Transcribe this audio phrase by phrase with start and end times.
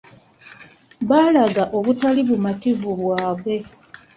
[1.09, 3.55] Baalaga obutali bumativu bwabwe.